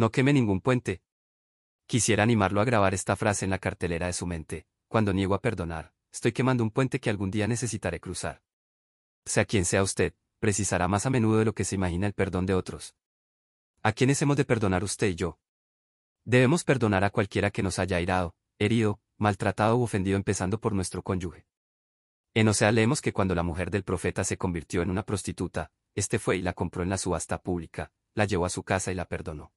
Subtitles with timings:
[0.00, 1.02] No queme ningún puente.
[1.86, 4.66] Quisiera animarlo a grabar esta frase en la cartelera de su mente.
[4.88, 8.42] Cuando niego a perdonar, estoy quemando un puente que algún día necesitaré cruzar.
[9.26, 12.46] Sea quien sea usted, precisará más a menudo de lo que se imagina el perdón
[12.46, 12.94] de otros.
[13.82, 15.38] ¿A quiénes hemos de perdonar usted y yo?
[16.24, 21.02] Debemos perdonar a cualquiera que nos haya airado, herido, maltratado u ofendido empezando por nuestro
[21.02, 21.44] cónyuge.
[22.32, 26.18] En Osea leemos que cuando la mujer del profeta se convirtió en una prostituta, éste
[26.18, 29.04] fue y la compró en la subasta pública, la llevó a su casa y la
[29.04, 29.52] perdonó.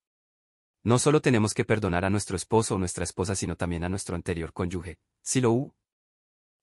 [0.85, 4.17] No solo tenemos que perdonar a nuestro esposo o nuestra esposa, sino también a nuestro
[4.17, 5.73] anterior cónyuge, si lo.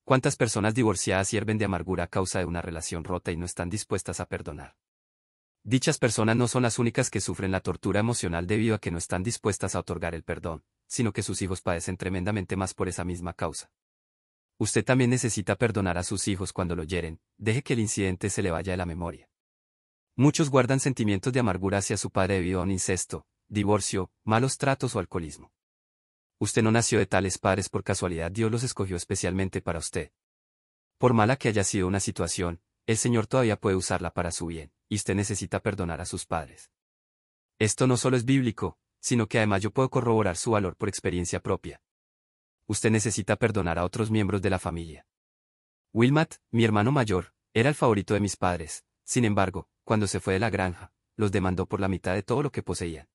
[0.04, 3.70] ¿Cuántas personas divorciadas sirven de amargura a causa de una relación rota y no están
[3.70, 4.76] dispuestas a perdonar?
[5.62, 8.98] Dichas personas no son las únicas que sufren la tortura emocional debido a que no
[8.98, 13.04] están dispuestas a otorgar el perdón, sino que sus hijos padecen tremendamente más por esa
[13.04, 13.70] misma causa.
[14.58, 18.42] Usted también necesita perdonar a sus hijos cuando lo hieren, deje que el incidente se
[18.42, 19.30] le vaya de la memoria.
[20.14, 24.96] Muchos guardan sentimientos de amargura hacia su padre debido a un incesto, divorcio, malos tratos
[24.96, 25.52] o alcoholismo.
[26.38, 30.12] Usted no nació de tales padres por casualidad, Dios los escogió especialmente para usted.
[30.96, 34.72] Por mala que haya sido una situación, el Señor todavía puede usarla para su bien,
[34.88, 36.70] y usted necesita perdonar a sus padres.
[37.58, 41.40] Esto no solo es bíblico, sino que además yo puedo corroborar su valor por experiencia
[41.40, 41.82] propia
[42.70, 45.04] usted necesita perdonar a otros miembros de la familia.
[45.92, 50.34] Wilmat, mi hermano mayor, era el favorito de mis padres, sin embargo, cuando se fue
[50.34, 53.08] de la granja, los demandó por la mitad de todo lo que poseían.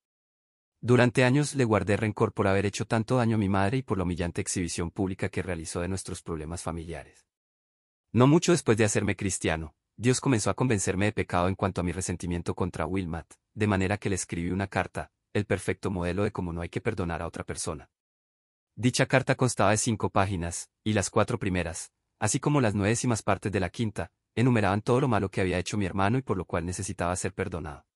[0.88, 3.98] Durante años le guardé rencor por haber hecho tanto daño a mi madre y por
[3.98, 7.26] la humillante exhibición pública que realizó de nuestros problemas familiares.
[8.12, 11.84] No mucho después de hacerme cristiano, Dios comenzó a convencerme de pecado en cuanto a
[11.84, 13.26] mi resentimiento contra Wilmat,
[13.56, 16.82] de manera que le escribí una carta, el perfecto modelo de cómo no hay que
[16.82, 17.90] perdonar a otra persona.
[18.76, 23.24] Dicha carta constaba de cinco páginas, y las cuatro primeras, así como las nueve décimas
[23.24, 26.38] partes de la quinta, enumeraban todo lo malo que había hecho mi hermano y por
[26.38, 27.88] lo cual necesitaba ser perdonado.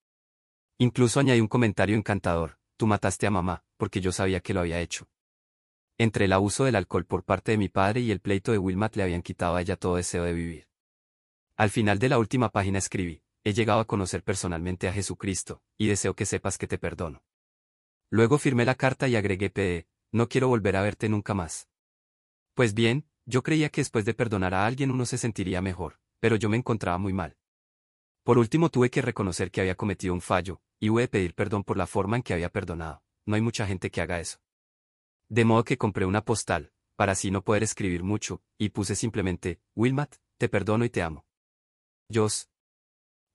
[0.79, 4.79] Incluso añadí un comentario encantador, tú mataste a mamá, porque yo sabía que lo había
[4.79, 5.09] hecho.
[5.97, 8.95] Entre el abuso del alcohol por parte de mi padre y el pleito de Wilmat
[8.95, 10.69] le habían quitado a ella todo deseo de vivir.
[11.57, 15.87] Al final de la última página escribí, he llegado a conocer personalmente a Jesucristo, y
[15.87, 17.21] deseo que sepas que te perdono.
[18.09, 21.67] Luego firmé la carta y agregué PE, no quiero volver a verte nunca más.
[22.53, 26.37] Pues bien, yo creía que después de perdonar a alguien uno se sentiría mejor, pero
[26.37, 27.35] yo me encontraba muy mal.
[28.23, 31.63] Por último tuve que reconocer que había cometido un fallo, y hubo de pedir perdón
[31.63, 33.03] por la forma en que había perdonado.
[33.25, 34.39] No hay mucha gente que haga eso.
[35.27, 39.61] De modo que compré una postal, para así no poder escribir mucho, y puse simplemente,
[39.75, 41.25] Wilmat, te perdono y te amo.
[42.11, 42.49] Jos.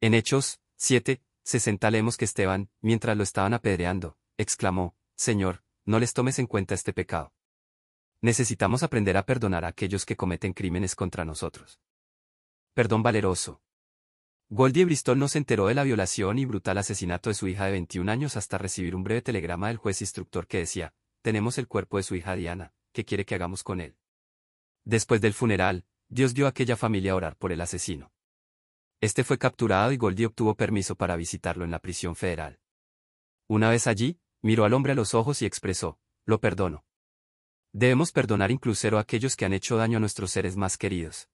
[0.00, 6.12] En Hechos, 7, 60 leemos que Esteban, mientras lo estaban apedreando, exclamó, Señor, no les
[6.12, 7.32] tomes en cuenta este pecado.
[8.20, 11.78] Necesitamos aprender a perdonar a aquellos que cometen crímenes contra nosotros.
[12.72, 13.62] Perdón valeroso.
[14.56, 17.72] Goldie Bristol no se enteró de la violación y brutal asesinato de su hija de
[17.72, 21.96] 21 años hasta recibir un breve telegrama del juez instructor que decía, tenemos el cuerpo
[21.96, 23.96] de su hija Diana, ¿qué quiere que hagamos con él?
[24.84, 28.12] Después del funeral, Dios dio a aquella familia a orar por el asesino.
[29.00, 32.60] Este fue capturado y Goldie obtuvo permiso para visitarlo en la prisión federal.
[33.48, 36.84] Una vez allí, miró al hombre a los ojos y expresó, lo perdono.
[37.72, 41.28] Debemos perdonar incluso a aquellos que han hecho daño a nuestros seres más queridos.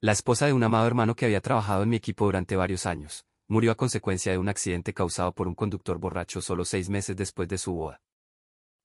[0.00, 3.26] La esposa de un amado hermano que había trabajado en mi equipo durante varios años,
[3.48, 7.48] murió a consecuencia de un accidente causado por un conductor borracho solo seis meses después
[7.48, 8.00] de su boda.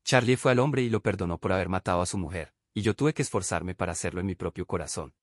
[0.03, 2.96] Charlie fue al hombre y lo perdonó por haber matado a su mujer, y yo
[2.96, 5.13] tuve que esforzarme para hacerlo en mi propio corazón.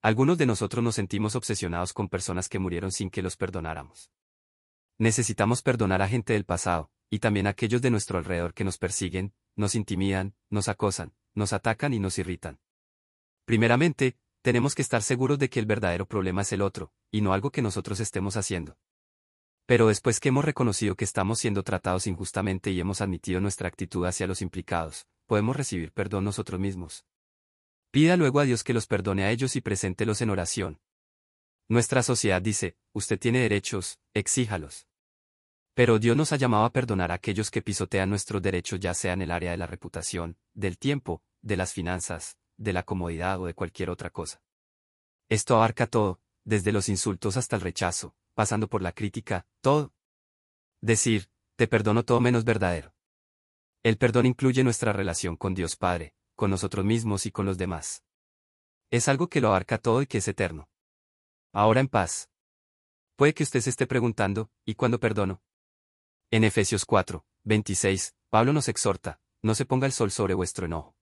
[0.00, 4.10] Algunos de nosotros nos sentimos obsesionados con personas que murieron sin que los perdonáramos.
[4.96, 9.34] Necesitamos perdonar a gente del pasado, y también aquellos de nuestro alrededor que nos persiguen,
[9.56, 12.60] nos intimidan, nos acosan, nos atacan y nos irritan.
[13.44, 17.32] Primeramente, tenemos que estar seguros de que el verdadero problema es el otro, y no
[17.32, 18.76] algo que nosotros estemos haciendo.
[19.66, 24.04] Pero después que hemos reconocido que estamos siendo tratados injustamente y hemos admitido nuestra actitud
[24.04, 27.04] hacia los implicados, podemos recibir perdón nosotros mismos.
[27.92, 30.80] Pida luego a Dios que los perdone a ellos y preséntelos en oración.
[31.68, 34.88] Nuestra sociedad dice, usted tiene derechos, exíjalos.
[35.74, 39.12] Pero Dios nos ha llamado a perdonar a aquellos que pisotean nuestros derechos ya sea
[39.12, 43.46] en el área de la reputación, del tiempo, de las finanzas, de la comodidad o
[43.46, 44.42] de cualquier otra cosa.
[45.28, 49.92] Esto abarca todo, desde los insultos hasta el rechazo, pasando por la crítica, todo.
[50.80, 52.94] Decir, te perdono todo menos verdadero.
[53.82, 58.04] El perdón incluye nuestra relación con Dios Padre, con nosotros mismos y con los demás.
[58.90, 60.68] Es algo que lo abarca todo y que es eterno.
[61.52, 62.28] Ahora en paz.
[63.16, 65.42] Puede que usted se esté preguntando, ¿y cuándo perdono?
[66.30, 70.96] En Efesios 4, 26, Pablo nos exhorta, no se ponga el sol sobre vuestro enojo.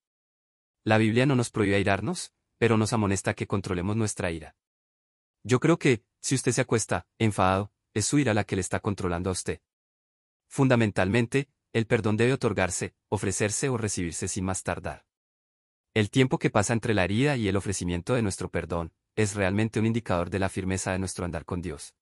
[0.82, 4.56] La Biblia no nos prohíbe airarnos, pero nos amonesta que controlemos nuestra ira.
[5.42, 8.80] Yo creo que, si usted se acuesta, enfadado, es su ira la que le está
[8.80, 9.60] controlando a usted.
[10.48, 15.04] Fundamentalmente, el perdón debe otorgarse, ofrecerse o recibirse sin más tardar.
[15.92, 19.80] El tiempo que pasa entre la herida y el ofrecimiento de nuestro perdón, es realmente
[19.80, 21.94] un indicador de la firmeza de nuestro andar con Dios.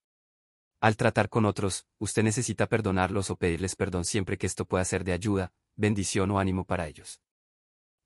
[0.81, 5.03] Al tratar con otros, usted necesita perdonarlos o pedirles perdón siempre que esto pueda ser
[5.03, 7.21] de ayuda, bendición o ánimo para ellos.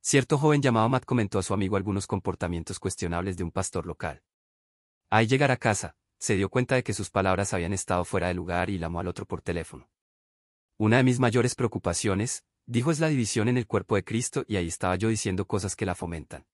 [0.05, 4.21] Cierto joven llamado Matt comentó a su amigo algunos comportamientos cuestionables de un pastor local.
[5.11, 8.35] Al llegar a casa, se dio cuenta de que sus palabras habían estado fuera de
[8.35, 9.89] lugar y llamó al otro por teléfono.
[10.77, 14.57] Una de mis mayores preocupaciones, dijo, es la división en el cuerpo de Cristo y
[14.57, 16.47] ahí estaba yo diciendo cosas que la fomentan.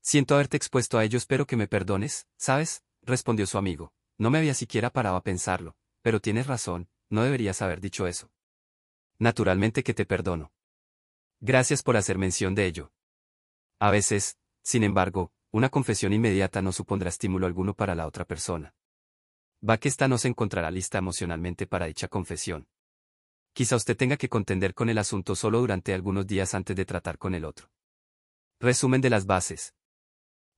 [0.00, 2.84] Siento haberte expuesto a ello, espero que me perdones, ¿sabes?
[3.02, 3.92] respondió su amigo.
[4.16, 8.30] No me había siquiera parado a pensarlo, pero tienes razón, no deberías haber dicho eso.
[9.18, 10.52] Naturalmente que te perdono.
[11.42, 12.92] Gracias por hacer mención de ello.
[13.78, 18.74] A veces, sin embargo, una confesión inmediata no supondrá estímulo alguno para la otra persona.
[19.66, 22.68] Va que no se encontrará lista emocionalmente para dicha confesión.
[23.54, 27.16] Quizá usted tenga que contender con el asunto solo durante algunos días antes de tratar
[27.16, 27.70] con el otro.
[28.60, 29.74] Resumen de las bases.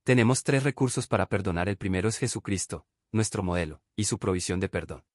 [0.03, 1.69] Tenemos tres recursos para perdonar.
[1.69, 5.05] El primero es Jesucristo, nuestro modelo, y su provisión de perdón.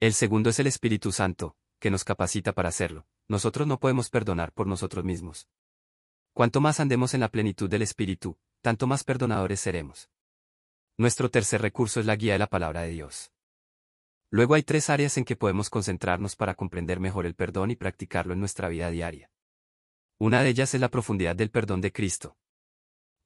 [0.00, 3.06] El segundo es el Espíritu Santo, que nos capacita para hacerlo.
[3.30, 5.48] Nosotros no podemos perdonar por nosotros mismos.
[6.32, 10.10] Cuanto más andemos en la plenitud del Espíritu, tanto más perdonadores seremos.
[10.98, 13.30] Nuestro tercer recurso es la guía de la palabra de Dios.
[14.30, 18.32] Luego hay tres áreas en que podemos concentrarnos para comprender mejor el perdón y practicarlo
[18.32, 19.30] en nuestra vida diaria.
[20.18, 22.36] Una de ellas es la profundidad del perdón de Cristo.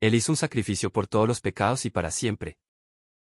[0.00, 2.58] Él hizo un sacrificio por todos los pecados y para siempre.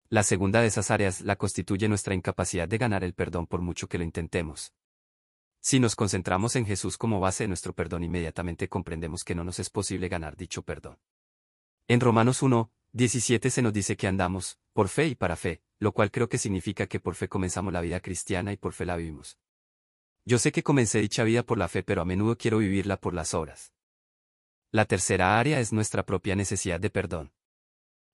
[0.09, 3.89] La segunda de esas áreas la constituye nuestra incapacidad de ganar el perdón por mucho
[3.89, 4.73] que lo intentemos.
[5.63, 9.59] Si nos concentramos en Jesús como base de nuestro perdón, inmediatamente comprendemos que no nos
[9.59, 10.99] es posible ganar dicho perdón.
[11.87, 15.93] En Romanos 1, 17 se nos dice que andamos, por fe y para fe, lo
[15.93, 18.97] cual creo que significa que por fe comenzamos la vida cristiana y por fe la
[18.97, 19.39] vivimos.
[20.25, 23.13] Yo sé que comencé dicha vida por la fe, pero a menudo quiero vivirla por
[23.13, 23.75] las obras.
[24.71, 27.33] La tercera área es nuestra propia necesidad de perdón.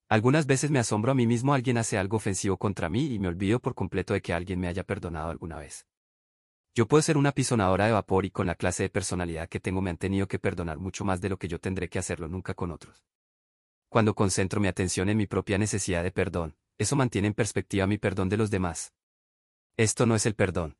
[0.09, 3.27] Algunas veces me asombro a mí mismo alguien hace algo ofensivo contra mí y me
[3.29, 5.85] olvido por completo de que alguien me haya perdonado alguna vez.
[6.77, 9.81] Yo puedo ser una pisonadora de vapor y con la clase de personalidad que tengo
[9.81, 12.53] me han tenido que perdonar mucho más de lo que yo tendré que hacerlo nunca
[12.53, 13.03] con otros.
[13.89, 17.97] Cuando concentro mi atención en mi propia necesidad de perdón, eso mantiene en perspectiva mi
[17.97, 18.93] perdón de los demás.
[19.75, 20.77] Esto no es el perdón.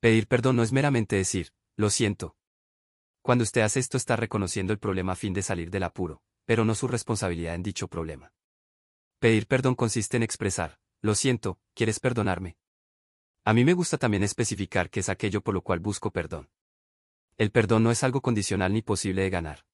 [0.00, 2.36] Pedir perdón no es meramente decir, lo siento,
[3.22, 6.64] cuando usted hace esto está reconociendo el problema a fin de salir del apuro, pero
[6.64, 8.32] no su responsabilidad en dicho problema.
[9.20, 12.56] Pedir perdón consiste en expresar, lo siento, ¿quieres perdonarme?
[13.44, 16.48] A mí me gusta también especificar qué es aquello por lo cual busco perdón.
[17.36, 19.66] El perdón no es algo condicional ni posible de ganar.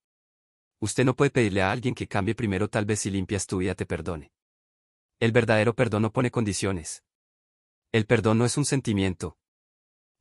[0.80, 3.74] Usted no puede pedirle a alguien que cambie primero tal vez si limpias tu vida
[3.74, 4.32] te perdone.
[5.18, 7.04] El verdadero perdón no pone condiciones.
[7.92, 9.36] El perdón no es un sentimiento,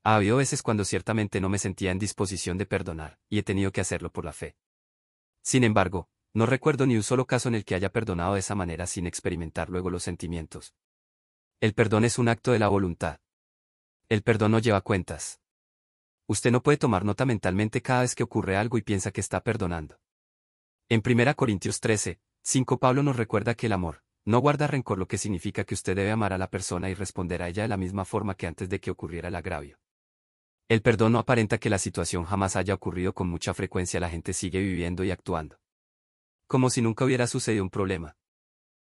[0.03, 3.71] ha habido veces cuando ciertamente no me sentía en disposición de perdonar, y he tenido
[3.71, 4.55] que hacerlo por la fe.
[5.41, 8.55] Sin embargo, no recuerdo ni un solo caso en el que haya perdonado de esa
[8.55, 10.73] manera sin experimentar luego los sentimientos.
[11.59, 13.19] El perdón es un acto de la voluntad.
[14.09, 15.39] El perdón no lleva cuentas.
[16.25, 19.43] Usted no puede tomar nota mentalmente cada vez que ocurre algo y piensa que está
[19.43, 19.99] perdonando.
[20.89, 25.07] En 1 Corintios 13, 5 Pablo nos recuerda que el amor, no guarda rencor lo
[25.07, 27.77] que significa que usted debe amar a la persona y responder a ella de la
[27.77, 29.79] misma forma que antes de que ocurriera el agravio.
[30.69, 34.33] El perdón no aparenta que la situación jamás haya ocurrido con mucha frecuencia, la gente
[34.33, 35.59] sigue viviendo y actuando.
[36.47, 38.17] Como si nunca hubiera sucedido un problema.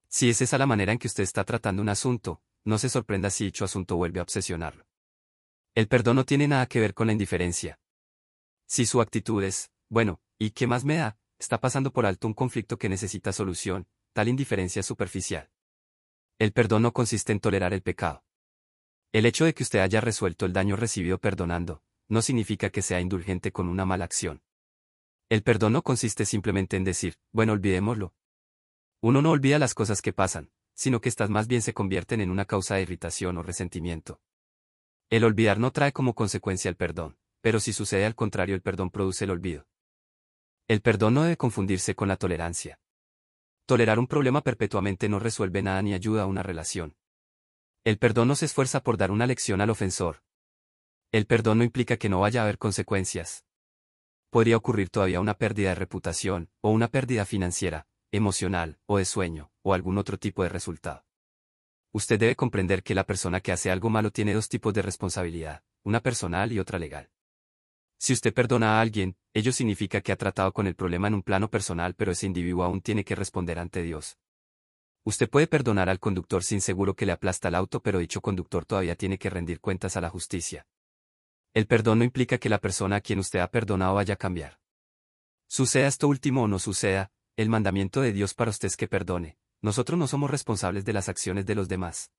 [0.08, 3.30] Si es esa la manera en que usted está tratando un asunto, no se sorprenda
[3.30, 4.84] si dicho asunto vuelve a obsesionarlo.
[5.74, 7.80] El perdón no tiene nada que ver con la indiferencia.
[8.66, 11.18] Si su actitud es, bueno, ¿y qué más me da?
[11.36, 15.50] Está pasando por alto un conflicto que necesita solución, tal indiferencia es superficial.
[16.38, 18.24] El perdón no consiste en tolerar el pecado.
[19.12, 23.00] El hecho de que usted haya resuelto el daño recibido perdonando, no significa que sea
[23.00, 24.42] indulgente con una mala acción.
[25.28, 28.14] El perdón no consiste simplemente en decir, bueno, olvidémoslo.
[29.00, 32.30] Uno no olvida las cosas que pasan, sino que estas más bien se convierten en
[32.30, 34.20] una causa de irritación o resentimiento.
[35.14, 38.90] El olvidar no trae como consecuencia el perdón, pero si sucede al contrario el perdón
[38.90, 39.68] produce el olvido.
[40.66, 42.80] El perdón no debe confundirse con la tolerancia.
[43.64, 46.97] Tolerar un problema perpetuamente no resuelve nada ni ayuda a una relación.
[47.85, 50.25] El perdón no se esfuerza por dar una lección al ofensor.
[51.12, 53.44] El perdón no implica que no vaya a haber consecuencias.
[54.30, 59.52] Podría ocurrir todavía una pérdida de reputación, o una pérdida financiera, emocional, o de sueño,
[59.62, 61.04] o algún otro tipo de resultado.
[61.94, 65.62] Usted debe comprender que la persona que hace algo malo tiene dos tipos de responsabilidad,
[65.84, 67.08] una personal y otra legal.
[67.98, 71.22] Si usted perdona a alguien, ello significa que ha tratado con el problema en un
[71.22, 74.18] plano personal pero ese individuo aún tiene que responder ante Dios.
[75.04, 78.64] Usted puede perdonar al conductor sin seguro que le aplasta el auto, pero dicho conductor
[78.64, 80.66] todavía tiene que rendir cuentas a la justicia.
[81.52, 84.58] El perdón no implica que la persona a quien usted ha perdonado vaya a cambiar.
[85.46, 89.38] Suceda esto último o no suceda, el mandamiento de Dios para usted es que perdone.
[89.64, 92.12] Nosotros no somos responsables de las acciones de los demás.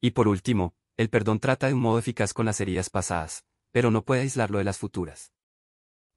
[0.00, 3.92] Y por último, el perdón trata de un modo eficaz con las heridas pasadas, pero
[3.92, 5.32] no puede aislarlo de las futuras.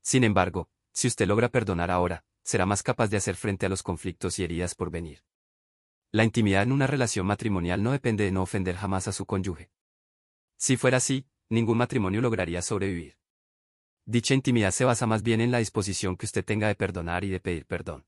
[0.01, 3.83] Sin embargo, si usted logra perdonar ahora, será más capaz de hacer frente a los
[3.83, 5.23] conflictos y heridas por venir.
[6.11, 9.69] La intimidad en una relación matrimonial no depende de no ofender jamás a su cónyuge.
[10.57, 13.19] Si fuera así, ningún matrimonio lograría sobrevivir.
[14.05, 17.29] Dicha intimidad se basa más bien en la disposición que usted tenga de perdonar y
[17.29, 18.03] de pedir perdón.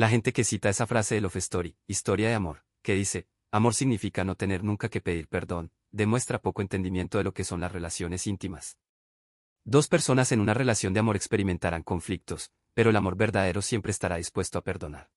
[0.00, 3.74] La gente que cita esa frase de Love Story, historia de amor, que dice, amor
[3.74, 7.70] significa no tener nunca que pedir perdón, demuestra poco entendimiento de lo que son las
[7.70, 8.78] relaciones íntimas.
[9.62, 14.16] Dos personas en una relación de amor experimentarán conflictos, pero el amor verdadero siempre estará
[14.16, 15.10] dispuesto a perdonar.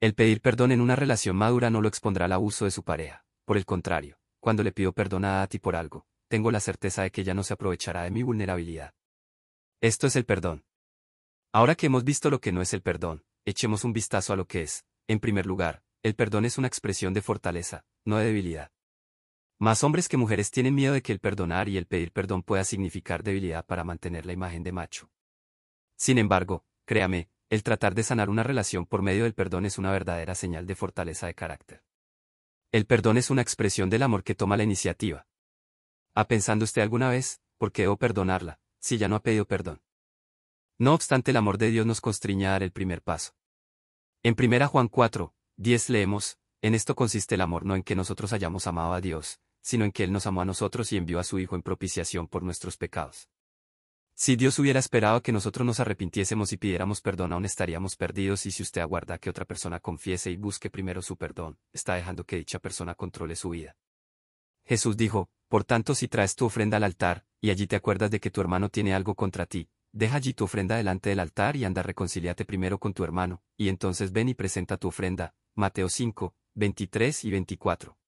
[0.00, 3.24] El pedir perdón en una relación madura no lo expondrá al abuso de su pareja,
[3.44, 7.12] por el contrario, cuando le pido perdón a ti por algo, tengo la certeza de
[7.12, 8.94] que ella no se aprovechará de mi vulnerabilidad.
[9.80, 10.64] Esto es el perdón.
[11.52, 14.46] Ahora que hemos visto lo que no es el perdón, echemos un vistazo a lo
[14.46, 14.84] que es.
[15.08, 18.70] En primer lugar, el perdón es una expresión de fortaleza, no de debilidad.
[19.58, 22.64] Más hombres que mujeres tienen miedo de que el perdonar y el pedir perdón pueda
[22.64, 25.10] significar debilidad para mantener la imagen de macho.
[25.96, 29.92] Sin embargo, créame, el tratar de sanar una relación por medio del perdón es una
[29.92, 31.84] verdadera señal de fortaleza de carácter.
[32.72, 35.26] El perdón es una expresión del amor que toma la iniciativa,
[36.14, 39.80] ¿Ha pensado usted alguna vez, por qué debo perdonarla, si ya no ha pedido perdón?
[40.82, 43.36] No obstante el amor de Dios nos constriña a dar el primer paso.
[44.24, 48.32] En 1 Juan 4, 10 leemos, en esto consiste el amor no en que nosotros
[48.32, 51.22] hayamos amado a Dios, sino en que Él nos amó a nosotros y envió a
[51.22, 53.28] su Hijo en propiciación por nuestros pecados.
[54.16, 58.50] Si Dios hubiera esperado que nosotros nos arrepintiésemos y pidiéramos perdón aún estaríamos perdidos y
[58.50, 62.38] si usted aguarda que otra persona confiese y busque primero su perdón, está dejando que
[62.38, 63.76] dicha persona controle su vida.
[64.64, 68.18] Jesús dijo, por tanto si traes tu ofrenda al altar, y allí te acuerdas de
[68.18, 71.64] que tu hermano tiene algo contra ti, deja allí tu ofrenda delante del altar y
[71.64, 75.34] anda reconciliate primero con tu hermano, y entonces ven y presenta tu ofrenda.
[75.54, 77.98] Mateo 5, 23 y 24.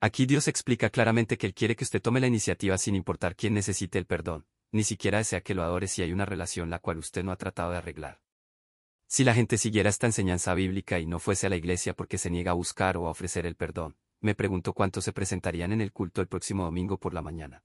[0.00, 3.54] Aquí Dios explica claramente que Él quiere que usted tome la iniciativa sin importar quién
[3.54, 6.98] necesite el perdón, ni siquiera desea que lo adore si hay una relación la cual
[6.98, 8.20] usted no ha tratado de arreglar.
[9.06, 12.30] Si la gente siguiera esta enseñanza bíblica y no fuese a la iglesia porque se
[12.30, 15.92] niega a buscar o a ofrecer el perdón, me pregunto cuántos se presentarían en el
[15.92, 17.62] culto el próximo domingo por la mañana.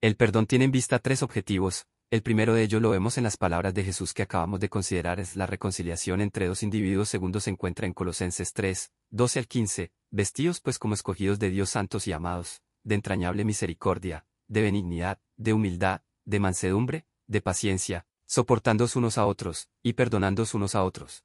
[0.00, 3.36] El perdón tiene en vista tres objetivos, el primero de ellos lo vemos en las
[3.36, 7.50] palabras de Jesús que acabamos de considerar es la reconciliación entre dos individuos segundo se
[7.50, 12.12] encuentra en Colosenses 3, 12 al 15, vestidos pues como escogidos de Dios santos y
[12.12, 19.26] amados, de entrañable misericordia, de benignidad, de humildad, de mansedumbre, de paciencia, soportándoos unos a
[19.26, 21.24] otros, y perdonándoos unos a otros.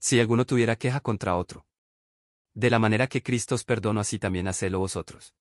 [0.00, 1.66] Si alguno tuviera queja contra otro,
[2.52, 5.34] de la manera que Cristo os perdonó así también hacedlo vosotros.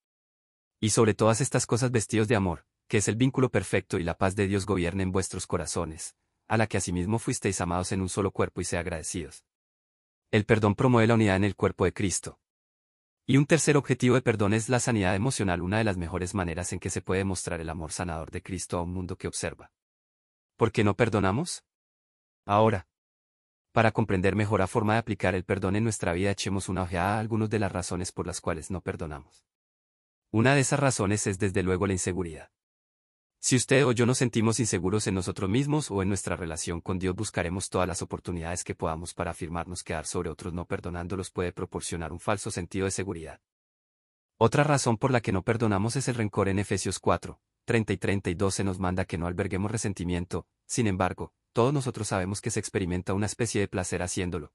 [0.79, 4.17] Y sobre todas estas cosas vestidos de amor, que es el vínculo perfecto y la
[4.17, 6.15] paz de Dios gobierne en vuestros corazones,
[6.47, 9.43] a la que asimismo fuisteis amados en un solo cuerpo y sea agradecidos.
[10.31, 12.39] El perdón promueve la unidad en el cuerpo de Cristo.
[13.25, 16.73] Y un tercer objetivo de perdón es la sanidad emocional, una de las mejores maneras
[16.73, 19.71] en que se puede mostrar el amor sanador de Cristo a un mundo que observa.
[20.57, 21.63] ¿Por qué no perdonamos?
[22.45, 22.87] Ahora,
[23.73, 27.15] para comprender mejor la forma de aplicar el perdón en nuestra vida echemos una ojeada
[27.15, 29.47] a algunas de las razones por las cuales no perdonamos.
[30.31, 32.51] Una de esas razones es desde luego la inseguridad.
[33.45, 36.97] Si usted o yo nos sentimos inseguros en nosotros mismos o en nuestra relación con
[36.97, 41.29] Dios buscaremos todas las oportunidades que podamos para afirmarnos que dar sobre otros no perdonándolos
[41.29, 43.41] puede proporcionar un falso sentido de seguridad.
[44.37, 47.97] Otra razón por la que no perdonamos es el rencor en Efesios 4, 30 y
[47.97, 52.61] 32 se nos manda que no alberguemos resentimiento, sin embargo, todos nosotros sabemos que se
[52.61, 54.53] experimenta una especie de placer haciéndolo.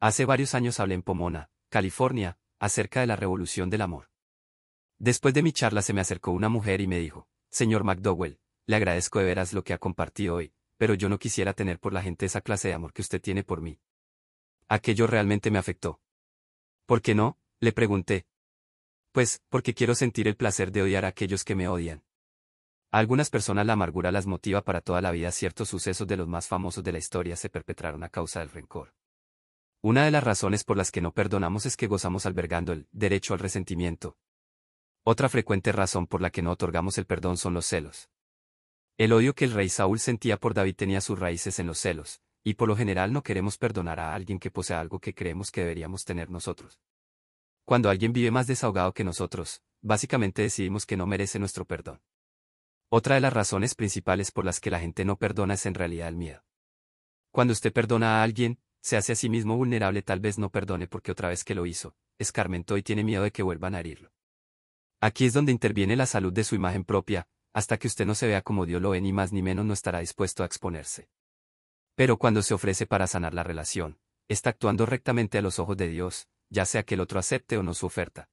[0.00, 4.10] Hace varios años hablé en Pomona, California, acerca de la revolución del amor.
[4.98, 8.76] Después de mi charla se me acercó una mujer y me dijo, Señor McDowell, le
[8.76, 12.02] agradezco de veras lo que ha compartido hoy, pero yo no quisiera tener por la
[12.02, 13.78] gente esa clase de amor que usted tiene por mí.
[14.68, 16.00] Aquello realmente me afectó.
[16.86, 17.38] ¿Por qué no?
[17.60, 18.26] le pregunté.
[19.12, 22.02] Pues, porque quiero sentir el placer de odiar a aquellos que me odian
[22.92, 25.32] algunas personas la amargura las motiva para toda la vida.
[25.32, 28.94] Ciertos sucesos de los más famosos de la historia se perpetraron a causa del rencor.
[29.80, 33.32] Una de las razones por las que no perdonamos es que gozamos albergando el derecho
[33.32, 34.18] al resentimiento.
[35.04, 38.08] Otra frecuente razón por la que no otorgamos el perdón son los celos.
[38.96, 42.22] El odio que el rey Saúl sentía por David tenía sus raíces en los celos,
[42.44, 45.62] y por lo general no queremos perdonar a alguien que posee algo que creemos que
[45.62, 46.80] deberíamos tener nosotros.
[47.64, 52.00] Cuando alguien vive más desahogado que nosotros, básicamente decidimos que no merece nuestro perdón.
[52.88, 56.06] Otra de las razones principales por las que la gente no perdona es en realidad
[56.06, 56.44] el miedo.
[57.32, 60.86] Cuando usted perdona a alguien, se hace a sí mismo vulnerable tal vez no perdone
[60.86, 64.12] porque otra vez que lo hizo, escarmentó y tiene miedo de que vuelvan a herirlo.
[65.04, 68.28] Aquí es donde interviene la salud de su imagen propia, hasta que usted no se
[68.28, 71.08] vea como Dios lo ve ni más ni menos no estará dispuesto a exponerse.
[71.96, 75.88] Pero cuando se ofrece para sanar la relación, está actuando rectamente a los ojos de
[75.88, 78.30] Dios, ya sea que el otro acepte o no su oferta.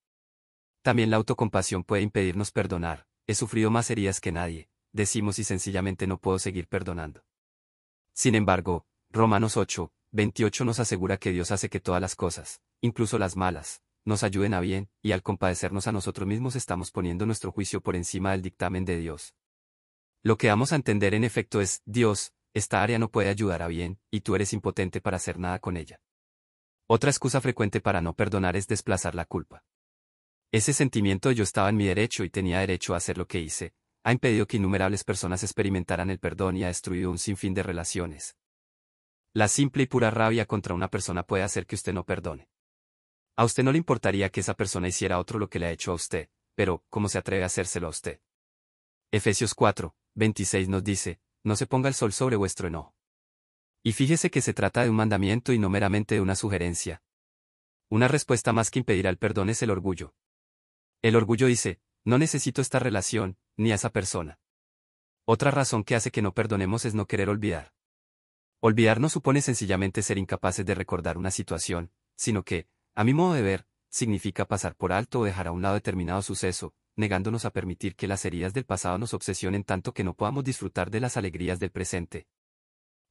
[0.83, 6.05] También la autocompasión puede impedirnos perdonar, he sufrido más heridas que nadie, decimos y sencillamente
[6.05, 7.23] no puedo seguir perdonando.
[8.13, 13.17] Sin embargo, Romanos 8, 28 nos asegura que Dios hace que todas las cosas, incluso
[13.17, 17.53] las malas, nos ayuden a bien, y al compadecernos a nosotros mismos estamos poniendo nuestro
[17.53, 19.33] juicio por encima del dictamen de Dios.
[20.21, 23.67] Lo que vamos a entender en efecto es, Dios, esta área no puede ayudar a
[23.67, 26.01] bien, y tú eres impotente para hacer nada con ella.
[26.87, 29.63] Otra excusa frecuente para no perdonar es desplazar la culpa.
[30.51, 33.39] Ese sentimiento de yo estaba en mi derecho y tenía derecho a hacer lo que
[33.39, 33.73] hice,
[34.03, 38.35] ha impedido que innumerables personas experimentaran el perdón y ha destruido un sinfín de relaciones.
[39.33, 42.49] La simple y pura rabia contra una persona puede hacer que usted no perdone.
[43.39, 45.91] A usted no le importaría que esa persona hiciera otro lo que le ha hecho
[45.91, 48.19] a usted, pero, ¿cómo se atreve a hacérselo a usted?
[49.11, 52.93] Efesios 4, 26 nos dice, no se ponga el sol sobre vuestro enojo.
[53.81, 57.01] Y fíjese que se trata de un mandamiento y no meramente de una sugerencia.
[57.87, 60.13] Una respuesta más que impedir el perdón es el orgullo.
[61.01, 64.37] El orgullo dice, no necesito esta relación, ni a esa persona.
[65.23, 67.71] Otra razón que hace que no perdonemos es no querer olvidar.
[68.59, 73.33] Olvidar no supone sencillamente ser incapaces de recordar una situación, sino que, a mi modo
[73.33, 77.51] de ver, significa pasar por alto o dejar a un lado determinado suceso, negándonos a
[77.51, 81.17] permitir que las heridas del pasado nos obsesionen tanto que no podamos disfrutar de las
[81.17, 82.27] alegrías del presente.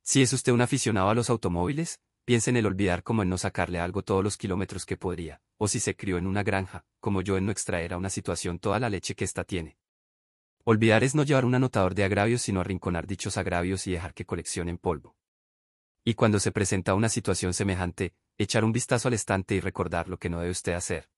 [0.03, 3.39] Si es usted un aficionado a los automóviles, piense en el olvidar como en no
[3.39, 7.23] sacarle algo todos los kilómetros que podría, o si se crió en una granja, como
[7.23, 9.79] yo en no extraer a una situación toda la leche que ésta tiene.
[10.65, 14.27] Olvidar es no llevar un anotador de agravios sino arrinconar dichos agravios y dejar que
[14.27, 15.17] coleccionen polvo.
[16.05, 20.18] Y cuando se presenta una situación semejante, echar un vistazo al estante y recordar lo
[20.18, 21.11] que no debe usted hacer.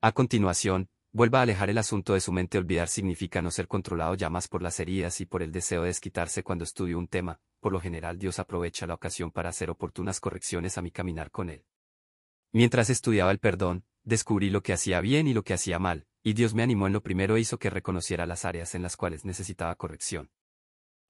[0.00, 2.58] A continuación, vuelva a alejar el asunto de su mente.
[2.58, 5.88] Olvidar significa no ser controlado ya más por las heridas y por el deseo de
[5.88, 7.40] desquitarse cuando estudio un tema.
[7.60, 11.48] Por lo general Dios aprovecha la ocasión para hacer oportunas correcciones a mi caminar con
[11.48, 11.64] él.
[12.52, 16.32] Mientras estudiaba el perdón, descubrí lo que hacía bien y lo que hacía mal, y
[16.32, 19.24] Dios me animó en lo primero e hizo que reconociera las áreas en las cuales
[19.24, 20.30] necesitaba corrección.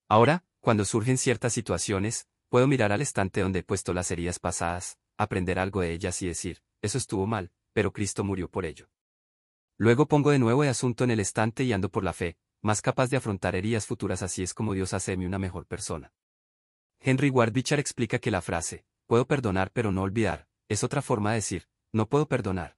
[0.07, 4.99] Ahora, cuando surgen ciertas situaciones, Puedo mirar al estante donde he puesto las heridas pasadas,
[5.17, 8.89] aprender algo de ellas y decir, eso estuvo mal, pero Cristo murió por ello.
[9.77, 12.81] Luego pongo de nuevo el asunto en el estante y ando por la fe, más
[12.81, 16.13] capaz de afrontar heridas futuras así es como Dios hace de mí una mejor persona.
[16.99, 21.31] Henry Ward Beecher explica que la frase, puedo perdonar pero no olvidar, es otra forma
[21.31, 22.77] de decir, no puedo perdonar.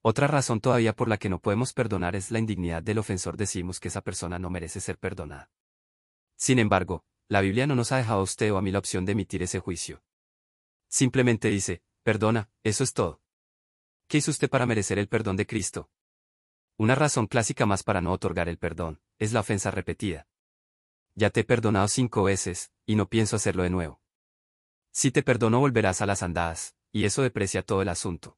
[0.00, 3.80] Otra razón todavía por la que no podemos perdonar es la indignidad del ofensor decimos
[3.80, 5.50] que esa persona no merece ser perdonada.
[6.36, 9.04] Sin embargo, la Biblia no nos ha dejado a usted o a mí la opción
[9.04, 10.02] de emitir ese juicio.
[10.92, 13.22] Simplemente dice, perdona, eso es todo.
[14.08, 15.90] ¿Qué hizo usted para merecer el perdón de Cristo?
[16.76, 20.28] Una razón clásica más para no otorgar el perdón, es la ofensa repetida.
[21.14, 24.02] Ya te he perdonado cinco veces, y no pienso hacerlo de nuevo.
[24.90, 28.36] Si te perdono volverás a las andadas, y eso deprecia todo el asunto.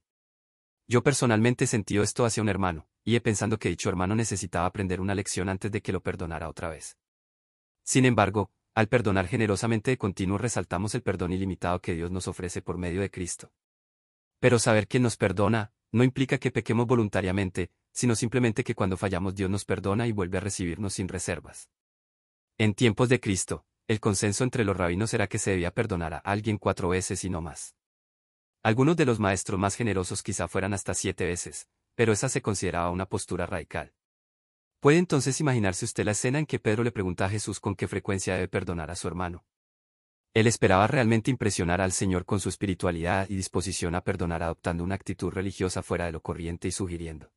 [0.87, 4.67] Yo personalmente he sentido esto hacia un hermano, y he pensando que dicho hermano necesitaba
[4.67, 6.99] aprender una lección antes de que lo perdonara otra vez.
[7.83, 12.61] Sin embargo, al perdonar generosamente de continuo resaltamos el perdón ilimitado que Dios nos ofrece
[12.61, 13.53] por medio de Cristo.
[14.41, 19.37] Pero saber que nos perdona, no implica que pequemos voluntariamente, sino simplemente que cuando fallamos
[19.37, 21.71] Dios nos perdona y vuelve a recibirnos sin reservas.
[22.59, 26.19] En tiempos de Cristo, el consenso entre los rabinos era que se debía perdonar a
[26.19, 27.77] alguien cuatro veces y no más.
[28.65, 32.91] Algunos de los maestros más generosos quizá fueran hasta siete veces, pero esa se consideraba
[32.91, 33.93] una postura radical.
[34.85, 37.89] ¿Puede entonces imaginarse usted la escena en que Pedro le pregunta a Jesús con qué
[37.89, 39.47] frecuencia debe perdonar a su hermano?
[40.35, 44.95] Él esperaba realmente impresionar al Señor con su espiritualidad y disposición a perdonar adoptando una
[44.95, 47.33] actitud religiosa fuera de lo corriente y sugiriendo.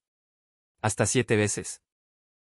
[0.81, 1.81] Hasta siete veces.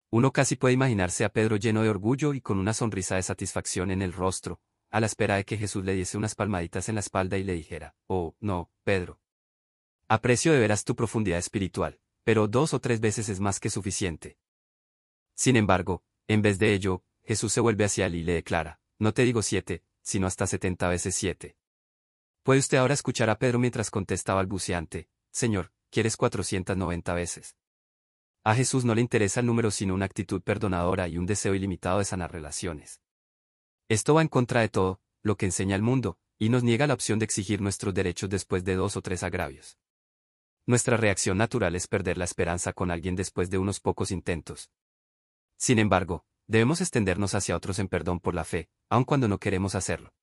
[0.09, 3.91] Uno casi puede imaginarse a Pedro lleno de orgullo y con una sonrisa de satisfacción
[3.91, 7.01] en el rostro, a la espera de que Jesús le diese unas palmaditas en la
[7.01, 9.19] espalda y le dijera, oh, no, Pedro.
[10.07, 14.39] Aprecio de veras tu profundidad espiritual, pero dos o tres veces es más que suficiente.
[15.39, 19.13] Sin embargo, en vez de ello, Jesús se vuelve hacia él y le declara, no
[19.13, 21.55] te digo siete, sino hasta setenta veces siete.
[22.43, 27.55] Puede usted ahora escuchar a Pedro mientras contesta balbuceante, Señor, ¿quieres cuatrocientas noventa veces?
[28.43, 31.99] A Jesús no le interesa el número sino una actitud perdonadora y un deseo ilimitado
[31.99, 32.99] de sanar relaciones.
[33.87, 36.95] Esto va en contra de todo, lo que enseña el mundo, y nos niega la
[36.95, 39.77] opción de exigir nuestros derechos después de dos o tres agravios.
[40.65, 44.69] Nuestra reacción natural es perder la esperanza con alguien después de unos pocos intentos,
[45.59, 49.75] sin embargo, debemos extendernos hacia otros en perdón por la fe, aun cuando no queremos
[49.75, 50.13] hacerlo.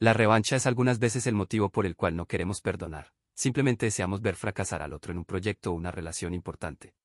[0.00, 4.20] La revancha es algunas veces el motivo por el cual no queremos perdonar, simplemente deseamos
[4.20, 6.96] ver fracasar al otro en un proyecto o una relación importante.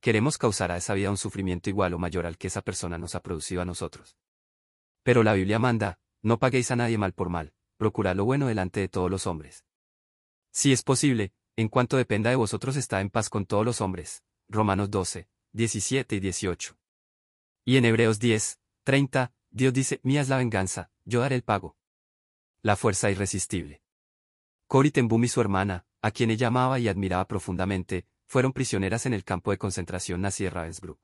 [0.00, 3.16] Queremos causar a esa vida un sufrimiento igual o mayor al que esa persona nos
[3.16, 4.16] ha producido a nosotros.
[5.02, 8.78] Pero la Biblia manda, no paguéis a nadie mal por mal, procurad lo bueno delante
[8.78, 9.64] de todos los hombres.
[10.52, 14.22] Si es posible, en cuanto dependa de vosotros está en paz con todos los hombres.
[14.48, 16.76] Romanos 12, 17 y 18.
[17.64, 21.76] Y en Hebreos 10, 30, Dios dice, mía es la venganza, yo daré el pago.
[22.60, 23.82] La fuerza irresistible.
[24.66, 29.14] Cory Ten y su hermana, a quien ella amaba y admiraba profundamente, fueron prisioneras en
[29.14, 31.00] el campo de concentración nazi de Ravensbrück.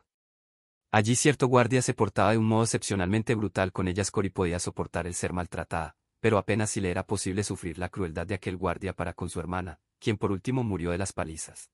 [0.90, 5.06] Allí cierto guardia se portaba de un modo excepcionalmente brutal con ellas Cory podía soportar
[5.06, 8.92] el ser maltratada, pero apenas si le era posible sufrir la crueldad de aquel guardia
[8.94, 11.70] para con su hermana, quien por último murió de las palizas.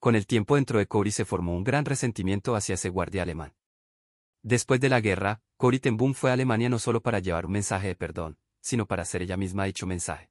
[0.00, 3.54] Con el tiempo dentro de Cory se formó un gran resentimiento hacia ese guardia alemán.
[4.42, 7.88] Después de la guerra, Cory Ten fue a Alemania no solo para llevar un mensaje
[7.88, 10.30] de perdón, sino para hacer ella misma dicho mensaje.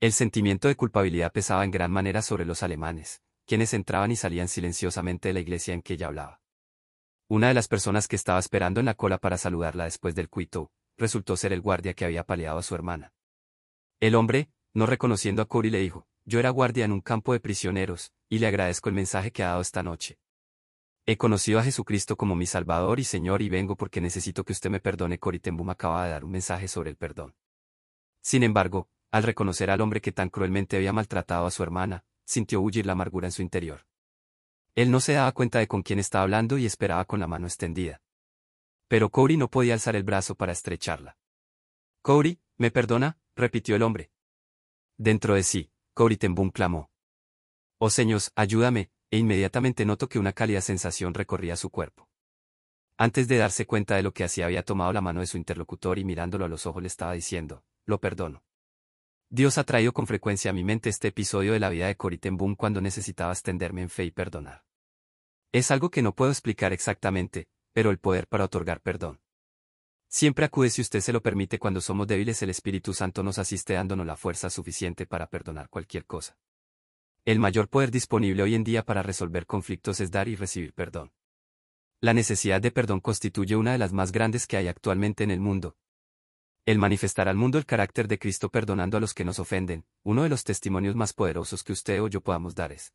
[0.00, 4.48] El sentimiento de culpabilidad pesaba en gran manera sobre los alemanes, quienes entraban y salían
[4.48, 6.40] silenciosamente de la iglesia en que ella hablaba.
[7.28, 10.72] Una de las personas que estaba esperando en la cola para saludarla después del cuito,
[10.96, 13.12] resultó ser el guardia que había paleado a su hermana.
[14.00, 17.40] El hombre, no reconociendo a Cory, le dijo, yo era guardia en un campo de
[17.40, 20.18] prisioneros, y le agradezco el mensaje que ha dado esta noche.
[21.06, 24.70] He conocido a Jesucristo como mi Salvador y Señor y vengo porque necesito que usted
[24.70, 25.18] me perdone.
[25.18, 27.34] Cory Tembum acaba de dar un mensaje sobre el perdón.
[28.20, 32.60] Sin embargo, al reconocer al hombre que tan cruelmente había maltratado a su hermana, sintió
[32.60, 33.86] huir la amargura en su interior.
[34.76, 37.46] Él no se daba cuenta de con quién estaba hablando y esperaba con la mano
[37.46, 38.02] extendida.
[38.86, 41.16] Pero Cory no podía alzar el brazo para estrecharla.
[42.02, 43.18] Cory, ¿me perdona?
[43.34, 44.10] repitió el hombre.
[45.02, 45.72] Dentro de sí,
[46.18, 46.90] Tembum clamó.
[47.78, 52.10] Oh señores, ayúdame, e inmediatamente notó que una cálida sensación recorría su cuerpo.
[52.98, 55.98] Antes de darse cuenta de lo que hacía había tomado la mano de su interlocutor
[55.98, 58.44] y mirándolo a los ojos le estaba diciendo, lo perdono.
[59.30, 62.18] Dios ha traído con frecuencia a mi mente este episodio de la vida de Cory
[62.18, 64.66] Ten cuando necesitaba extenderme en fe y perdonar.
[65.50, 69.18] Es algo que no puedo explicar exactamente, pero el poder para otorgar perdón.
[70.12, 73.74] Siempre acude si usted se lo permite cuando somos débiles el Espíritu Santo nos asiste
[73.74, 76.36] dándonos la fuerza suficiente para perdonar cualquier cosa.
[77.24, 81.12] El mayor poder disponible hoy en día para resolver conflictos es dar y recibir perdón.
[82.00, 85.38] La necesidad de perdón constituye una de las más grandes que hay actualmente en el
[85.38, 85.76] mundo,
[86.66, 90.24] el manifestar al mundo el carácter de Cristo perdonando a los que nos ofenden, uno
[90.24, 92.92] de los testimonios más poderosos que usted o yo podamos dar es.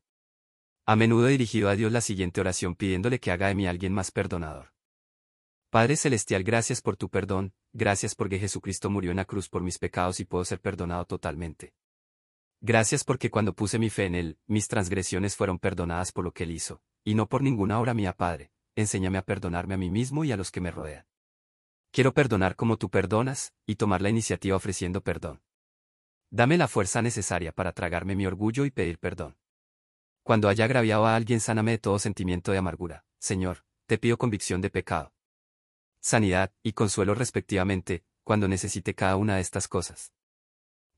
[0.85, 3.93] A menudo he dirigido a Dios la siguiente oración pidiéndole que haga de mí alguien
[3.93, 4.74] más perdonador.
[5.75, 9.77] Padre Celestial, gracias por tu perdón, gracias porque Jesucristo murió en la cruz por mis
[9.77, 11.73] pecados y puedo ser perdonado totalmente.
[12.61, 16.43] Gracias porque cuando puse mi fe en Él, mis transgresiones fueron perdonadas por lo que
[16.43, 18.53] Él hizo, y no por ninguna obra mía, Padre.
[18.77, 21.07] Enséñame a perdonarme a mí mismo y a los que me rodean.
[21.91, 25.41] Quiero perdonar como tú perdonas, y tomar la iniciativa ofreciendo perdón.
[26.29, 29.35] Dame la fuerza necesaria para tragarme mi orgullo y pedir perdón.
[30.23, 33.03] Cuando haya agraviado a alguien, sáname de todo sentimiento de amargura.
[33.19, 35.14] Señor, te pido convicción de pecado.
[36.05, 40.13] Sanidad y consuelo respectivamente, cuando necesite cada una de estas cosas.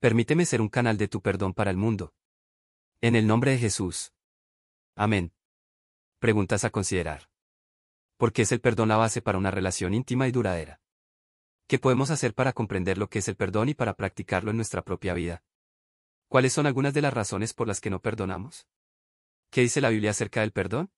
[0.01, 2.13] Permíteme ser un canal de tu perdón para el mundo.
[2.99, 4.11] En el nombre de Jesús.
[4.97, 5.33] Amén.
[6.19, 7.29] Preguntas a considerar.
[8.17, 10.81] ¿Por qué es el perdón la base para una relación íntima y duradera?
[11.67, 14.81] ¿Qué podemos hacer para comprender lo que es el perdón y para practicarlo en nuestra
[14.81, 15.41] propia vida?
[16.27, 18.67] ¿Cuáles son algunas de las razones por las que no perdonamos?
[19.51, 20.91] ¿Qué dice la Biblia acerca del perdón?